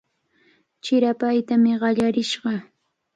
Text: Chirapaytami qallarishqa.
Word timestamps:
Chirapaytami 0.83 1.71
qallarishqa. 1.81 2.53